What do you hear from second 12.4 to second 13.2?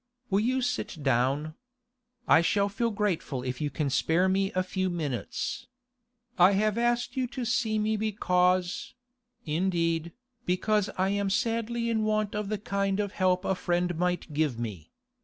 the kind of